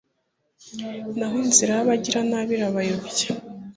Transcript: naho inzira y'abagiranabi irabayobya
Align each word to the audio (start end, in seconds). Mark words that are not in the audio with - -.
naho 1.17 1.35
inzira 1.43 1.71
y'abagiranabi 1.77 2.51
irabayobya 2.57 3.29